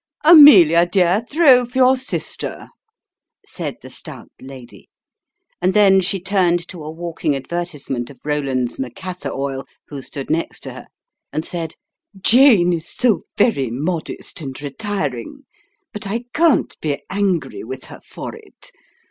[0.23, 2.69] "Amelia, my dear, throw for your sister,"
[3.45, 4.89] said the stout lady;
[5.61, 10.65] and then she turned to a walking advertisement of Rowlands' Macassar Oil, who stood next
[10.65, 10.87] her,
[11.31, 11.75] and said,"
[12.19, 15.43] Jane is so very modest and retiring;
[15.93, 18.71] but I can't be angry with her for it.